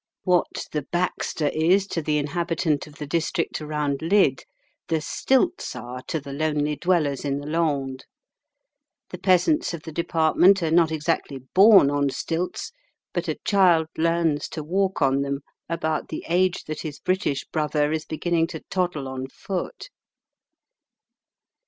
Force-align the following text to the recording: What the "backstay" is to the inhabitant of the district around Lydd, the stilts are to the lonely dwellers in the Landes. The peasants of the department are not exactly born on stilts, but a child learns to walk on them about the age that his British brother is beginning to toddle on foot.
What 0.23 0.65
the 0.71 0.81
"backstay" 0.91 1.51
is 1.53 1.85
to 1.89 2.01
the 2.01 2.17
inhabitant 2.17 2.87
of 2.87 2.95
the 2.95 3.05
district 3.05 3.61
around 3.61 4.01
Lydd, 4.01 4.45
the 4.87 4.99
stilts 4.99 5.75
are 5.75 6.01
to 6.07 6.19
the 6.19 6.33
lonely 6.33 6.75
dwellers 6.75 7.23
in 7.23 7.37
the 7.37 7.45
Landes. 7.45 8.05
The 9.11 9.19
peasants 9.19 9.75
of 9.75 9.83
the 9.83 9.91
department 9.91 10.63
are 10.63 10.71
not 10.71 10.91
exactly 10.91 11.37
born 11.53 11.91
on 11.91 12.09
stilts, 12.09 12.71
but 13.13 13.27
a 13.27 13.37
child 13.45 13.89
learns 13.95 14.47
to 14.49 14.63
walk 14.63 15.03
on 15.03 15.21
them 15.21 15.41
about 15.69 16.07
the 16.07 16.25
age 16.27 16.63
that 16.63 16.81
his 16.81 16.97
British 16.97 17.43
brother 17.45 17.91
is 17.91 18.03
beginning 18.05 18.47
to 18.47 18.61
toddle 18.71 19.07
on 19.07 19.27
foot. 19.27 19.89